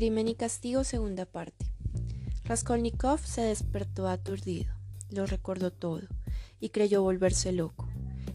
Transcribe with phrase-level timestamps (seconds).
[0.00, 1.66] Crimen y Castigo, segunda parte.
[2.44, 4.72] Raskolnikov se despertó aturdido,
[5.10, 6.00] lo recordó todo
[6.58, 7.86] y creyó volverse loco.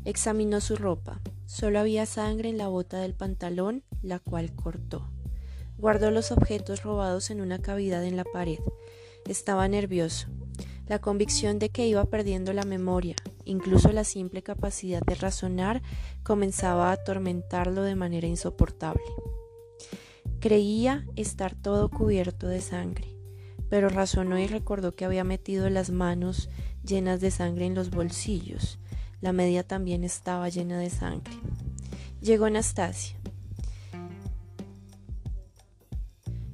[0.04, 1.22] Examinó su ropa.
[1.48, 5.10] Solo había sangre en la bota del pantalón, la cual cortó.
[5.80, 8.60] Guardó los objetos robados en una cavidad en la pared.
[9.28, 10.28] Estaba nervioso.
[10.86, 15.82] La convicción de que iba perdiendo la memoria, incluso la simple capacidad de razonar,
[16.22, 19.02] comenzaba a atormentarlo de manera insoportable.
[20.46, 23.08] Creía estar todo cubierto de sangre,
[23.68, 26.52] pero razonó y recordó que había metido las manos
[26.84, 28.78] llenas de sangre en los bolsillos.
[29.22, 31.34] La media también estaba llena de sangre.
[32.22, 33.18] Llegó Anastasia.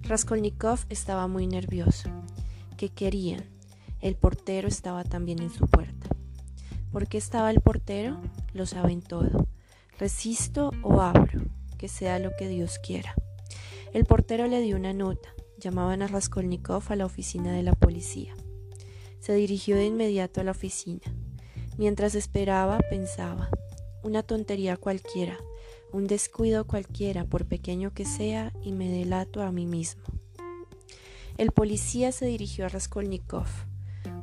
[0.03, 2.09] Raskolnikov estaba muy nervioso.
[2.77, 3.43] ¿Qué querían?
[3.99, 6.07] El portero estaba también en su puerta.
[6.93, 8.21] ¿Por qué estaba el portero?
[8.53, 9.49] Lo saben todo.
[9.99, 11.41] Resisto o abro,
[11.77, 13.15] que sea lo que Dios quiera.
[13.93, 15.29] El portero le dio una nota.
[15.57, 18.33] Llamaban a Raskolnikov a la oficina de la policía.
[19.19, 21.01] Se dirigió de inmediato a la oficina.
[21.77, 23.49] Mientras esperaba, pensaba,
[24.01, 25.37] una tontería cualquiera,
[25.91, 30.03] un descuido cualquiera, por pequeño que sea, y me delato a mí mismo.
[31.37, 33.47] El policía se dirigió a Raskolnikov.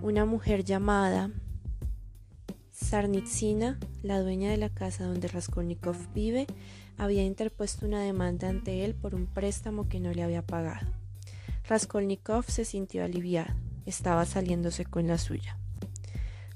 [0.01, 1.31] Una mujer llamada
[2.71, 6.47] Sarnitsina, la dueña de la casa donde Raskolnikov vive,
[6.99, 10.87] había interpuesto una demanda ante él por un préstamo que no le había pagado.
[11.69, 13.55] Raskolnikov se sintió aliviado,
[13.87, 15.57] estaba saliéndose con la suya.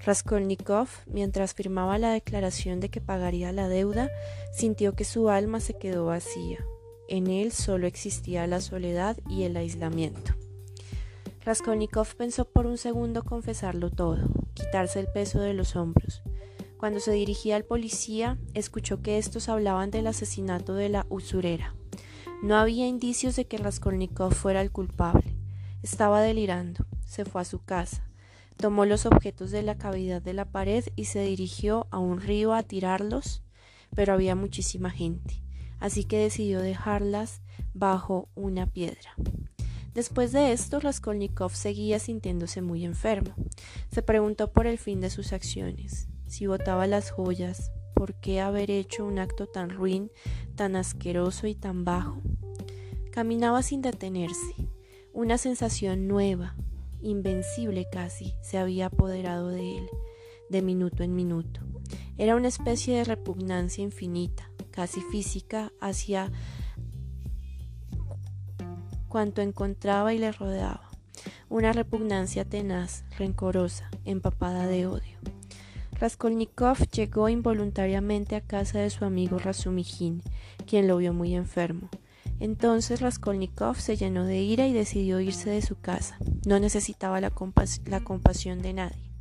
[0.05, 4.11] Raskolnikov, mientras firmaba la declaración de que pagaría la deuda,
[4.53, 6.59] sintió que su alma se quedó vacía.
[7.09, 10.35] En él solo existía la soledad y el aislamiento.
[11.45, 16.22] Raskolnikov pensó por un segundo confesarlo todo, quitarse el peso de los hombros.
[16.83, 21.77] Cuando se dirigía al policía, escuchó que estos hablaban del asesinato de la usurera.
[22.43, 25.37] No había indicios de que Raskolnikov fuera el culpable.
[25.85, 26.85] Estaba delirando.
[27.07, 28.11] Se fue a su casa.
[28.57, 32.53] Tomó los objetos de la cavidad de la pared y se dirigió a un río
[32.53, 33.45] a tirarlos,
[33.95, 35.41] pero había muchísima gente,
[35.79, 37.43] así que decidió dejarlas
[37.75, 39.15] bajo una piedra.
[39.95, 43.37] Después de esto, Raskolnikov seguía sintiéndose muy enfermo.
[43.93, 48.71] Se preguntó por el fin de sus acciones si botaba las joyas, ¿por qué haber
[48.71, 50.11] hecho un acto tan ruin,
[50.55, 52.23] tan asqueroso y tan bajo?
[53.11, 54.55] Caminaba sin detenerse.
[55.13, 56.57] Una sensación nueva,
[57.03, 59.87] invencible casi, se había apoderado de él,
[60.49, 61.61] de minuto en minuto.
[62.17, 66.33] Era una especie de repugnancia infinita, casi física, hacia
[69.09, 70.89] cuanto encontraba y le rodeaba.
[71.51, 75.19] Una repugnancia tenaz, rencorosa, empapada de odio.
[76.03, 80.21] Raskolnikov llegó involuntariamente a casa de su amigo Razumijin,
[80.67, 81.91] quien lo vio muy enfermo.
[82.41, 86.19] Entonces Raskolnikov se llenó de ira y decidió irse de su casa.
[86.45, 89.13] No necesitaba la, compasión de nadie.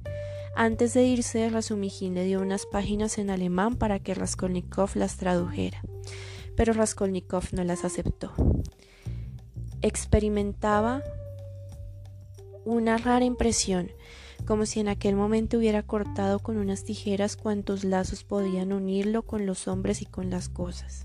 [0.56, 5.84] Antes de irse, Razumijin le dio unas páginas en alemán para que Raskolnikov las tradujera,
[6.58, 8.34] pero Raskolnikov no las aceptó.
[9.84, 11.04] Experimentaba
[12.66, 13.92] una rara impresión
[14.46, 19.46] como si en aquel momento hubiera cortado con unas tijeras cuantos lazos podían unirlo con
[19.46, 21.04] los hombres y con las cosas.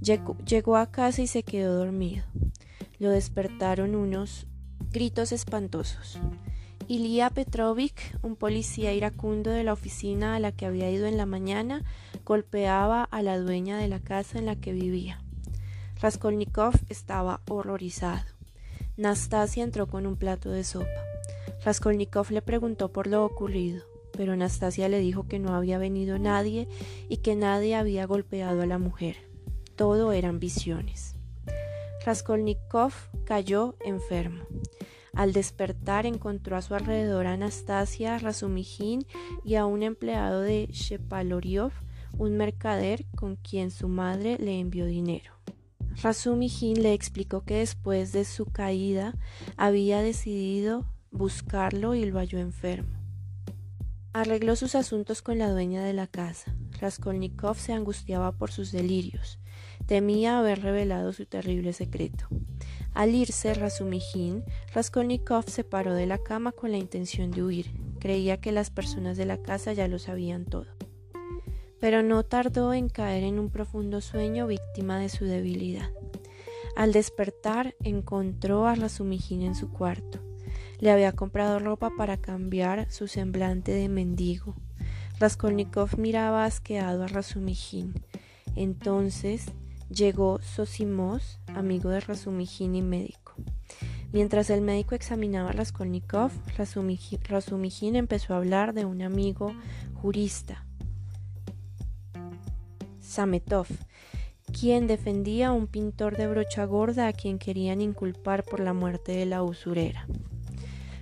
[0.00, 2.24] Llegó, a casa y se quedó dormido.
[2.98, 4.46] Lo despertaron unos
[4.90, 6.18] gritos espantosos.
[6.88, 11.26] Ilya Petrovich, un policía iracundo de la oficina a la que había ido en la
[11.26, 11.84] mañana,
[12.24, 15.22] golpeaba a la dueña de la casa en la que vivía.
[16.00, 18.24] Raskolnikov estaba horrorizado.
[18.96, 21.09] Nastasia entró con un plato de sopa.
[21.64, 26.68] Raskolnikov le preguntó por lo ocurrido, pero Anastasia le dijo que no había venido nadie
[27.08, 29.16] y que nadie había golpeado a la mujer.
[29.76, 31.16] Todo eran visiones.
[32.04, 32.92] Raskolnikov
[33.24, 34.44] cayó enfermo.
[35.12, 39.06] Al despertar encontró a su alrededor a Anastasia Razumijin
[39.44, 41.72] y a un empleado de Shepaloriov,
[42.16, 45.32] un mercader con quien su madre le envió dinero.
[46.02, 49.14] Razumijin le explicó que después de su caída
[49.56, 52.98] había decidido buscarlo y lo halló enfermo.
[54.12, 56.54] Arregló sus asuntos con la dueña de la casa.
[56.80, 59.38] Raskolnikov se angustiaba por sus delirios.
[59.86, 62.26] Temía haber revelado su terrible secreto.
[62.92, 67.70] Al irse Razumijin, Raskolnikov se paró de la cama con la intención de huir.
[68.00, 70.66] Creía que las personas de la casa ya lo sabían todo.
[71.78, 75.90] Pero no tardó en caer en un profundo sueño víctima de su debilidad.
[76.76, 80.29] Al despertar encontró a Razumijin en su cuarto.
[80.80, 84.56] Le había comprado ropa para cambiar su semblante de mendigo.
[85.20, 87.94] Raskolnikov miraba asqueado a Razumijin.
[88.56, 89.52] Entonces
[89.90, 93.34] Llegó Sosimos, amigo de Razumijin y médico.
[94.12, 99.52] Mientras el médico examinaba a Raskolnikov, Razumijin empezó a hablar de un amigo
[99.94, 100.64] jurista,
[103.00, 103.66] Sametov,
[104.52, 109.10] quien defendía a un pintor de brocha gorda a quien querían inculpar por la muerte
[109.10, 110.06] de la usurera.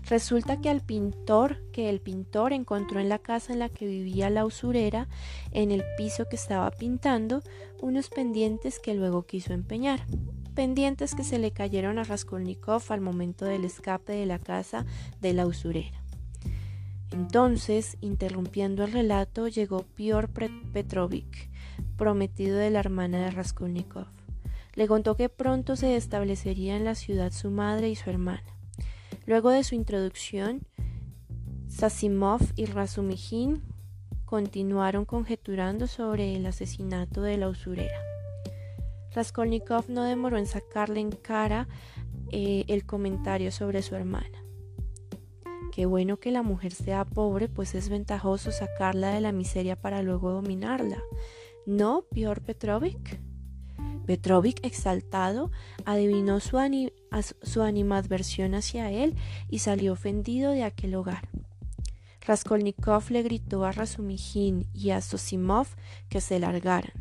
[0.08, 4.30] Resulta que al pintor, que el pintor encontró en la casa en la que vivía
[4.30, 5.06] la usurera,
[5.50, 7.42] en el piso que estaba pintando,
[7.82, 10.00] unos pendientes que luego quiso empeñar.
[10.54, 14.86] Pendientes que se le cayeron a Raskolnikov al momento del escape de la casa
[15.20, 16.02] de la usurera.
[17.12, 20.30] Entonces, interrumpiendo el relato, llegó Pior
[20.72, 21.50] Petrovich,
[21.98, 24.06] prometido de la hermana de Raskolnikov.
[24.74, 28.57] Le contó que pronto se establecería en la ciudad su madre y su hermana.
[29.28, 30.62] Luego de su introducción,
[31.68, 33.62] Sasimov y Razumijin
[34.24, 38.00] continuaron conjeturando sobre el asesinato de la usurera.
[39.12, 41.68] Raskolnikov no demoró en sacarle en cara
[42.32, 44.42] eh, el comentario sobre su hermana.
[45.74, 50.00] Qué bueno que la mujer sea pobre, pues es ventajoso sacarla de la miseria para
[50.00, 51.02] luego dominarla.
[51.66, 53.20] ¿No, Pior Petrovich?
[54.08, 55.50] Petrovich, exaltado,
[55.84, 56.56] adivinó su,
[57.42, 59.14] su animadversión hacia él
[59.50, 61.28] y salió ofendido de aquel hogar.
[62.22, 65.66] Raskolnikov le gritó a Razumijin y a Sosimov
[66.08, 66.94] que se largaran.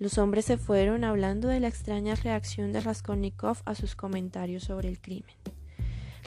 [0.00, 4.88] Los hombres se fueron hablando de la extraña reacción de Raskolnikov a sus comentarios sobre
[4.88, 5.36] el crimen.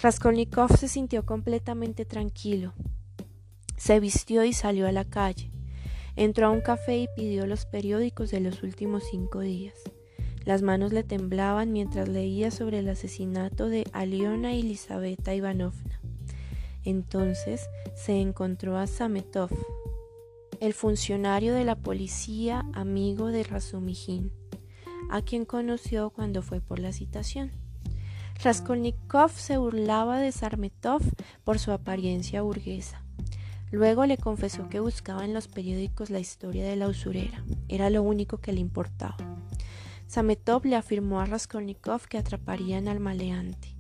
[0.02, 2.74] Raskolnikov se sintió completamente tranquilo.
[3.76, 5.52] Se vistió y salió a la calle.
[6.16, 9.76] Entró a un café y pidió los periódicos de los últimos cinco días.
[10.46, 16.00] Las manos le temblaban mientras leía sobre el asesinato de Aliona y Elisabetta Ivanovna.
[16.84, 19.50] Entonces se encontró a Sametov,
[20.60, 24.32] el funcionario de la policía amigo de Razumijin,
[25.10, 27.52] a quien conoció cuando fue por la citación.
[28.44, 31.02] Raskolnikov se burlaba de Sametov
[31.44, 33.04] por su apariencia burguesa.
[33.72, 37.44] Luego le confesó que buscaba en los periódicos la historia de la usurera.
[37.68, 39.35] Era lo único que le importaba.
[40.08, 43.76] Sametov le afirmó a Raskolnikov que atraparían al maleante.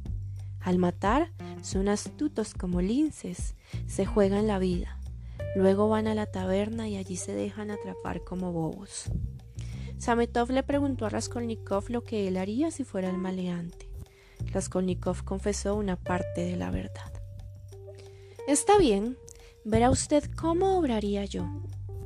[0.59, 1.31] Al matar,
[1.61, 3.55] son astutos como linces,
[3.87, 4.99] se juegan la vida.
[5.55, 9.05] Luego van a la taberna y allí se dejan atrapar como bobos.
[9.97, 13.89] Sametov le preguntó a Raskolnikov lo que él haría si fuera el maleante.
[14.51, 17.13] Raskolnikov confesó una parte de la verdad.
[18.47, 19.17] Está bien,
[19.63, 21.47] verá usted cómo obraría yo.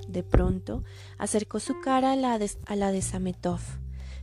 [0.07, 0.83] De pronto
[1.18, 3.62] acercó su cara a la de, a la de Sametov.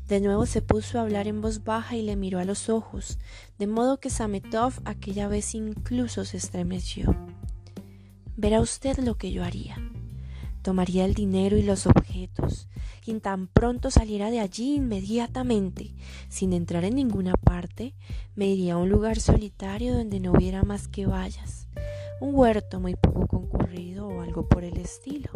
[0.08, 3.18] De nuevo se puso a hablar en voz baja y le miró a los ojos,
[3.58, 7.16] de modo que Sametov aquella vez incluso se estremeció.
[8.36, 9.76] Verá usted lo que yo haría.
[10.62, 12.68] Tomaría el dinero y los objetos,
[13.04, 15.94] y tan pronto saliera de allí inmediatamente,
[16.28, 17.94] sin entrar en ninguna parte,
[18.36, 21.66] me iría a un lugar solitario donde no hubiera más que vallas,
[22.20, 25.30] un huerto muy poco concurrido o algo por el estilo.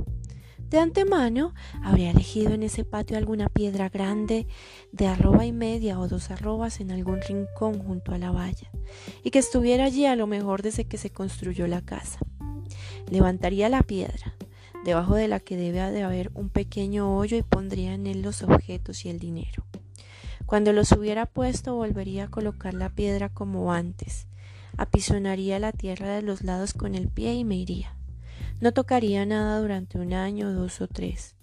[0.71, 1.53] De antemano
[1.83, 4.47] habría elegido en ese patio alguna piedra grande
[4.93, 8.71] de arroba y media o dos arrobas en algún rincón junto a la valla,
[9.25, 12.21] y que estuviera allí a lo mejor desde que se construyó la casa.
[13.11, 14.37] Levantaría la piedra,
[14.85, 18.45] debajo de la que debe de haber un pequeño hoyo y pondría en él los
[18.45, 19.65] objetos y el dinero.
[20.47, 24.29] Cuando los hubiera puesto volvería a colocar la piedra como antes,
[24.77, 27.97] apisonaría la tierra de los lados con el pie y me iría.
[28.61, 31.35] No tocaría nada durante un año, dos o tres.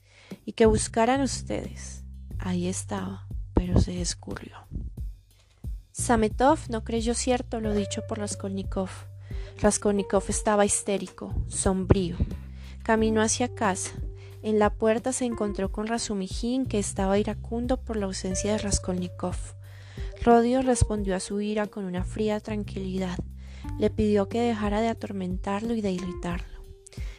[0.45, 2.03] Y que buscaran ustedes.
[2.37, 4.55] Ahí estaba, pero se escurrió.
[5.91, 8.89] Sametov no creyó cierto lo dicho por Raskolnikov.
[9.59, 12.17] Raskolnikov estaba histérico, sombrío.
[12.83, 13.93] Caminó hacia casa.
[14.43, 19.35] En la puerta se encontró con Razumijin, que estaba iracundo por la ausencia de Raskolnikov.
[20.23, 23.17] Rodio respondió a su ira con una fría tranquilidad.
[23.79, 26.56] Le pidió que dejara de atormentarlo y de irritarlo.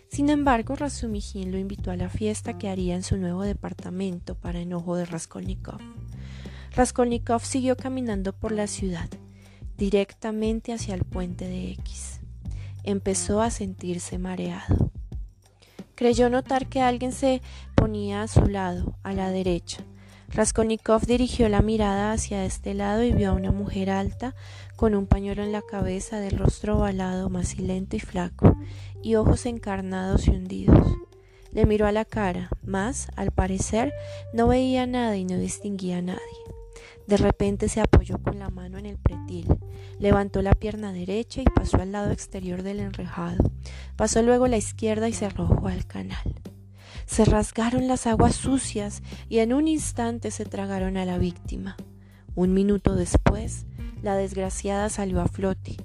[0.09, 4.61] Sin embargo, Razumijin lo invitó a la fiesta que haría en su nuevo departamento para
[4.61, 5.79] enojo de Raskolnikov.
[6.75, 9.09] Raskolnikov siguió caminando por la ciudad,
[9.77, 12.21] directamente hacia el puente de X.
[12.85, 14.91] Empezó a sentirse mareado.
[15.95, 17.43] Creyó notar que alguien se
[17.75, 19.85] ponía a su lado, a la derecha.
[20.29, 24.35] Raskolnikov dirigió la mirada hacia este lado y vio a una mujer alta,
[24.79, 28.57] con un pañuelo en la cabeza, de rostro ovalado, macilento y flaco,
[29.03, 30.87] y ojos encarnados y hundidos.
[31.51, 33.93] Le miró a la cara, mas, al parecer,
[34.33, 36.21] no veía nada y no distinguía a nadie.
[37.09, 39.49] De repente se apoyó con la mano en el pretil,
[39.99, 43.51] levantó la pierna derecha y pasó al lado exterior del enrejado.
[43.97, 46.41] Pasó luego la izquierda y se arrojó al canal.
[47.05, 51.77] Se rasgaron las aguas sucias y en un instante se tragaron a la víctima.
[52.37, 53.67] Un minuto después,
[54.03, 55.77] la desgraciada salió a flote.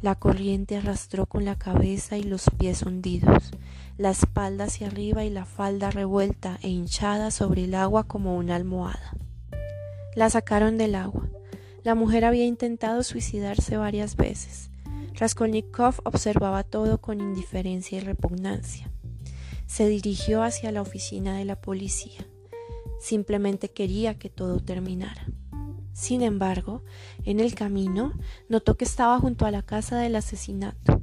[0.00, 3.52] La corriente arrastró con la cabeza y los pies hundidos,
[3.98, 8.56] la espalda hacia arriba y la falda revuelta e hinchada sobre el agua como una
[8.56, 9.16] almohada.
[10.14, 11.28] La sacaron del agua.
[11.84, 14.70] La mujer había intentado suicidarse varias veces.
[15.14, 18.90] Raskolnikov observaba todo con indiferencia y repugnancia.
[19.66, 22.26] Se dirigió hacia la oficina de la policía.
[23.00, 25.26] Simplemente quería que todo terminara.
[25.92, 26.82] Sin embargo,
[27.24, 28.12] en el camino
[28.48, 31.02] notó que estaba junto a la casa del asesinato.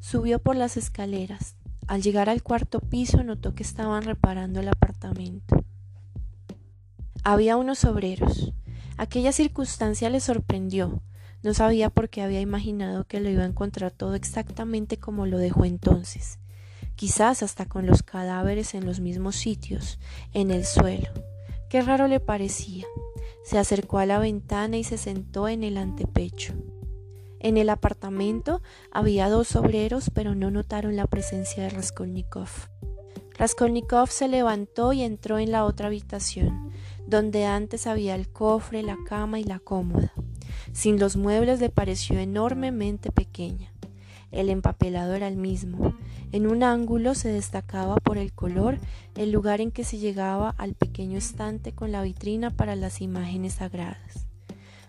[0.00, 1.56] Subió por las escaleras.
[1.88, 5.64] Al llegar al cuarto piso notó que estaban reparando el apartamento.
[7.24, 8.52] Había unos obreros.
[8.96, 11.02] Aquella circunstancia le sorprendió.
[11.42, 15.38] No sabía por qué había imaginado que lo iba a encontrar todo exactamente como lo
[15.38, 16.38] dejó entonces,
[16.94, 19.98] quizás hasta con los cadáveres en los mismos sitios,
[20.32, 21.08] en el suelo.
[21.68, 22.86] Qué raro le parecía.
[23.42, 26.54] Se acercó a la ventana y se sentó en el antepecho.
[27.40, 32.48] En el apartamento había dos obreros, pero no notaron la presencia de Raskolnikov.
[33.36, 36.70] Raskolnikov se levantó y entró en la otra habitación,
[37.06, 40.12] donde antes había el cofre, la cama y la cómoda.
[40.72, 43.72] Sin los muebles le pareció enormemente pequeña.
[44.30, 45.96] El empapelado era el mismo.
[46.32, 48.78] En un ángulo se destacaba por el color
[49.16, 53.54] el lugar en que se llegaba al pequeño estante con la vitrina para las imágenes
[53.54, 54.26] sagradas.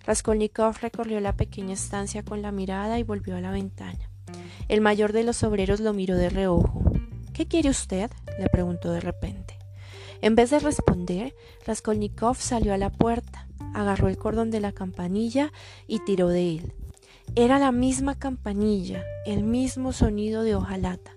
[0.06, 4.10] Raskolnikov recorrió la pequeña estancia con la mirada y volvió a la ventana.
[4.70, 6.82] El mayor de los obreros lo miró de reojo.
[7.34, 8.10] ¿Qué quiere usted?
[8.40, 9.58] le preguntó de repente.
[10.22, 11.36] En vez de responder,
[11.68, 15.52] Raskolnikov salió a la puerta, agarró el cordón de la campanilla
[15.88, 16.74] y tiró de él.
[17.36, 21.12] Era la misma campanilla, el mismo sonido de hojalata.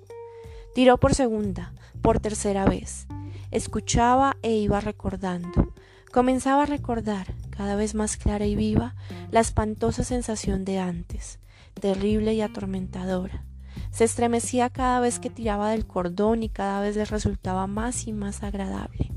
[0.76, 3.06] Tiró por segunda, por tercera vez.
[3.50, 5.73] Escuchaba e iba recordando.
[6.12, 8.95] Comenzaba a recordar, cada vez más clara y viva,
[9.30, 11.38] la espantosa sensación de antes,
[11.80, 13.42] terrible y atormentadora.
[13.90, 18.12] Se estremecía cada vez que tiraba del cordón y cada vez le resultaba más y
[18.12, 19.11] más agradable.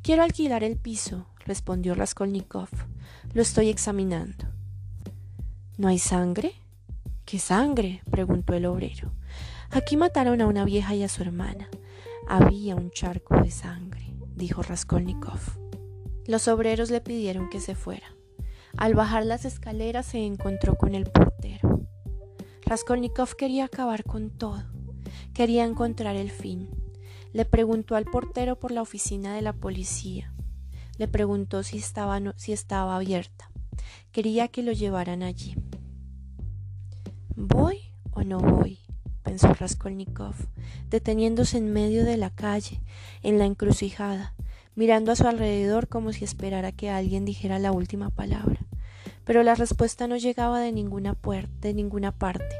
[0.00, 2.70] Quiero alquilar el piso, respondió Raskolnikov.
[3.34, 4.46] Lo estoy examinando.
[5.76, 6.54] ¿No hay sangre?
[7.26, 8.00] ¿Qué sangre?
[8.10, 9.12] preguntó el obrero.
[9.74, 11.70] Aquí mataron a una vieja y a su hermana.
[12.28, 15.40] Había un charco de sangre, dijo Raskolnikov.
[16.26, 18.14] Los obreros le pidieron que se fuera.
[18.76, 21.86] Al bajar las escaleras se encontró con el portero.
[22.66, 24.62] Raskolnikov quería acabar con todo.
[25.32, 26.68] Quería encontrar el fin.
[27.32, 30.34] Le preguntó al portero por la oficina de la policía.
[30.98, 33.50] Le preguntó si estaba, si estaba abierta.
[34.12, 35.56] Quería que lo llevaran allí.
[37.34, 38.81] ¿Voy o no voy?
[39.22, 40.34] Pensó Raskolnikov,
[40.90, 42.80] deteniéndose en medio de la calle,
[43.22, 44.34] en la encrucijada,
[44.74, 48.60] mirando a su alrededor como si esperara que alguien dijera la última palabra.
[49.24, 51.16] Pero la respuesta no llegaba de ninguna
[51.60, 52.56] de ninguna parte.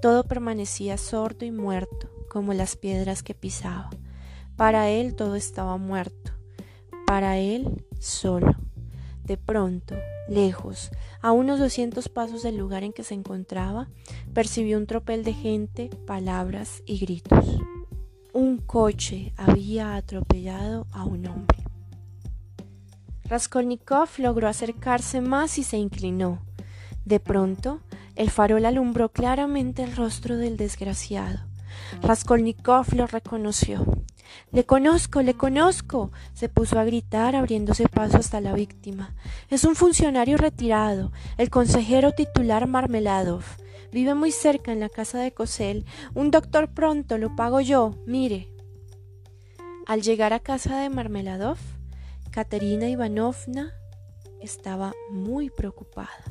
[0.00, 3.90] Todo permanecía sordo y muerto, como las piedras que pisaba.
[4.56, 6.32] Para él todo estaba muerto.
[7.06, 8.56] Para él solo.
[9.24, 9.94] De pronto,
[10.28, 13.88] lejos, a unos doscientos pasos del lugar en que se encontraba,
[14.38, 17.58] percibió un tropel de gente, palabras y gritos.
[18.32, 21.58] Un coche había atropellado a un hombre.
[23.24, 26.40] Raskolnikov logró acercarse más y se inclinó.
[27.04, 27.80] De pronto,
[28.14, 31.40] el farol alumbró claramente el rostro del desgraciado.
[32.00, 34.04] Raskolnikov lo reconoció.
[34.52, 36.12] Le conozco, le conozco.
[36.32, 39.16] se puso a gritar abriéndose paso hasta la víctima.
[39.50, 43.42] Es un funcionario retirado, el consejero titular Marmeladov.
[43.92, 45.84] Vive muy cerca en la casa de Cosel.
[46.14, 48.52] Un doctor pronto, lo pago yo, mire.
[49.86, 51.58] Al llegar a casa de Marmeladov,
[52.30, 53.72] Katerina Ivanovna
[54.40, 56.24] estaba muy preocupada.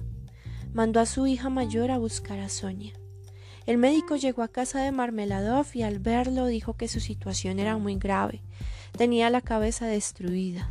[0.73, 2.93] Mandó a su hija mayor a buscar a Sonia.
[3.65, 7.77] El médico llegó a casa de Marmeladov y al verlo dijo que su situación era
[7.77, 8.41] muy grave.
[8.97, 10.69] Tenía la cabeza destruida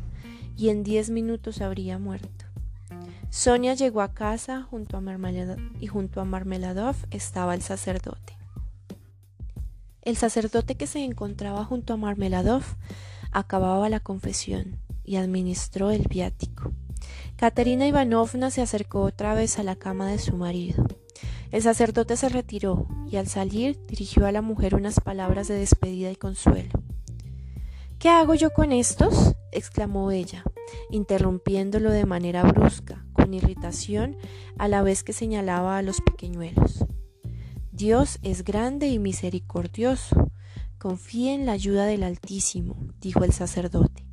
[0.57, 2.46] y en diez minutos habría muerto.
[3.37, 8.35] Sonia llegó a casa junto a Marmeladov, y junto a Marmeladov estaba el sacerdote.
[10.01, 12.63] El sacerdote que se encontraba junto a Marmeladov
[13.33, 16.73] acababa la confesión y administró el viático.
[17.37, 20.87] Katerina Ivanovna se acercó otra vez a la cama de su marido.
[21.53, 26.11] El sacerdote se retiró y al salir dirigió a la mujer unas palabras de despedida
[26.11, 26.71] y consuelo.
[27.99, 29.35] ¿Qué hago yo con estos?
[29.53, 30.43] exclamó ella,
[30.91, 34.17] interrumpiéndolo de manera brusca, con irritación,
[34.59, 36.85] a la vez que señalaba a los pequeñuelos.
[37.73, 40.31] Dios es grande y misericordioso,
[40.79, 44.07] confíe en la ayuda del Altísimo, dijo el sacerdote.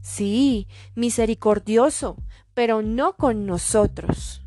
[0.00, 2.16] Sí, misericordioso,
[2.52, 4.42] pero no con nosotros.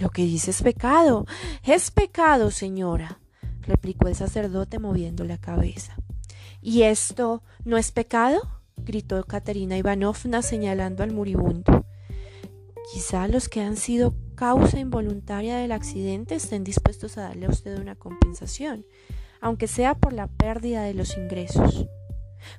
[0.00, 1.26] Lo que dice es pecado.
[1.62, 3.20] Es pecado, señora,
[3.62, 5.96] replicó el sacerdote moviendo la cabeza.
[6.60, 8.55] ¿Y esto no es pecado?
[8.76, 11.84] Gritó Katerina Ivanovna señalando al moribundo.
[12.92, 17.78] Quizá los que han sido causa involuntaria del accidente estén dispuestos a darle a usted
[17.78, 18.86] una compensación,
[19.40, 21.86] aunque sea por la pérdida de los ingresos.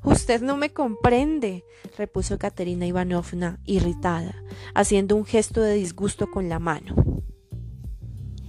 [0.04, 1.64] Usted no me comprende,
[1.98, 4.36] repuso Katerina Ivanovna, irritada,
[4.74, 6.96] haciendo un gesto de disgusto con la mano.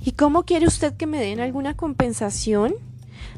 [0.02, 2.87] ¿Y cómo quiere usted que me den alguna compensación?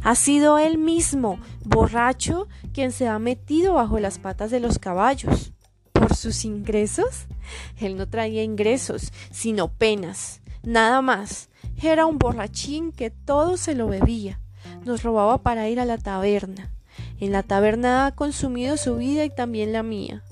[0.02, 5.52] Ha sido él mismo, borracho, quien se ha metido bajo las patas de los caballos.
[5.92, 7.26] ¿Por sus ingresos?
[7.78, 11.50] Él no traía ingresos, sino penas, nada más.
[11.82, 14.40] Era un borrachín que todo se lo bebía.
[14.84, 16.72] Nos robaba para ir a la taberna.
[17.18, 20.22] En la taberna ha consumido su vida y también la mía.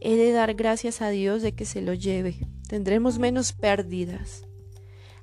[0.00, 2.46] He de dar gracias a Dios de que se lo lleve.
[2.68, 4.44] Tendremos menos pérdidas.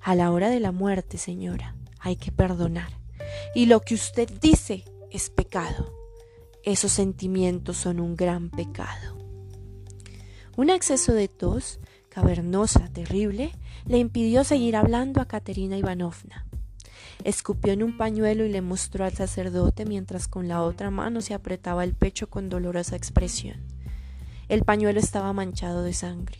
[0.01, 2.93] A la hora de la muerte, señora, hay que perdonar.
[3.55, 5.93] Y lo que usted dice es pecado.
[6.63, 9.17] Esos sentimientos son un gran pecado.
[10.57, 11.79] Un exceso de tos,
[12.09, 13.51] cavernosa, terrible,
[13.85, 16.45] le impidió seguir hablando a Caterina Ivanovna.
[17.23, 21.33] Escupió en un pañuelo y le mostró al sacerdote mientras con la otra mano se
[21.33, 23.65] apretaba el pecho con dolorosa expresión.
[24.47, 26.39] El pañuelo estaba manchado de sangre.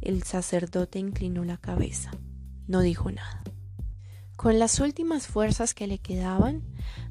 [0.00, 2.10] El sacerdote inclinó la cabeza.
[2.66, 3.42] No dijo nada.
[4.36, 6.62] Con las últimas fuerzas que le quedaban,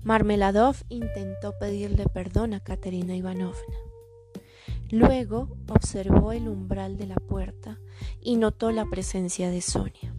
[0.03, 3.77] Marmeladov intentó pedirle perdón a Katerina Ivanovna.
[4.89, 7.79] Luego observó el umbral de la puerta
[8.21, 10.13] y notó la presencia de Sonia.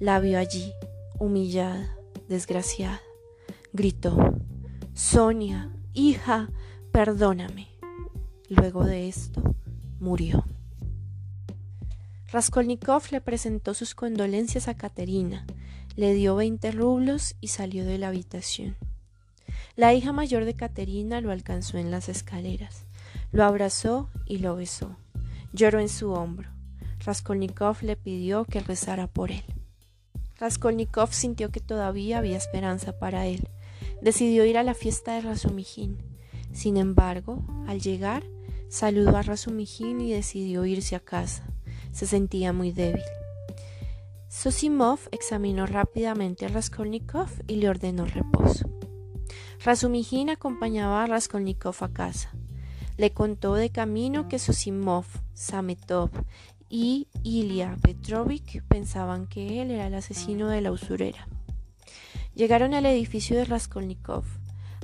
[0.00, 0.72] La vio allí,
[1.20, 1.96] humillada,
[2.28, 3.00] desgraciada.
[3.72, 4.34] Gritó,
[4.94, 6.50] Sonia, hija,
[6.90, 7.68] perdóname.
[8.48, 9.54] Luego de esto,
[10.00, 10.44] murió.
[12.32, 15.46] Raskolnikov le presentó sus condolencias a Caterina,
[15.98, 18.76] le dio veinte rublos y salió de la habitación.
[19.74, 22.84] La hija mayor de Caterina lo alcanzó en las escaleras,
[23.32, 24.96] lo abrazó y lo besó.
[25.52, 26.50] Lloró en su hombro.
[27.04, 29.42] Raskolnikov le pidió que rezara por él.
[30.38, 33.48] Raskolnikov sintió que todavía había esperanza para él.
[34.00, 35.98] Decidió ir a la fiesta de Rasumijin.
[36.52, 38.22] Sin embargo, al llegar,
[38.68, 41.44] saludó a Rasumijin y decidió irse a casa.
[41.90, 43.02] Se sentía muy débil.
[44.28, 48.68] Sosimov examinó rápidamente a Raskolnikov y le ordenó reposo.
[49.64, 52.30] Rasumijin acompañaba a Raskolnikov a casa.
[52.98, 56.10] Le contó de camino que Sosimov, Sametov
[56.68, 61.26] y Ilya Petrovich pensaban que él era el asesino de la usurera.
[62.34, 64.24] Llegaron al edificio de Raskolnikov.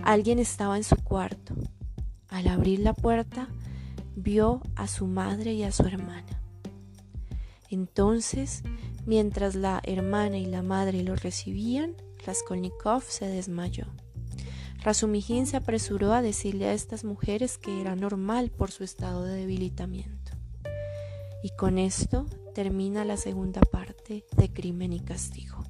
[0.02, 1.54] Alguien estaba en su cuarto.
[2.28, 3.48] Al abrir la puerta,
[4.16, 6.40] vio a su madre y a su hermana.
[7.70, 8.62] Entonces,
[9.06, 13.86] mientras la hermana y la madre lo recibían, Raskolnikov se desmayó.
[14.82, 19.36] Rasumijin se apresuró a decirle a estas mujeres que era normal por su estado de
[19.36, 20.32] debilitamiento.
[21.42, 25.64] Y con esto termina la segunda parte de Crimen y Castigo.